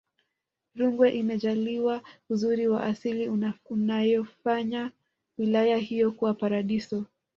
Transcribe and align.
rungwe 0.75 1.07
imejaliwa 1.11 2.01
uzuri 2.29 2.67
wa 2.67 2.83
asili 2.83 3.29
unayofanya 3.69 4.91
wilaya 5.37 5.77
hiyo 5.77 6.11
kuwa 6.11 6.33
paradiso 6.33 7.05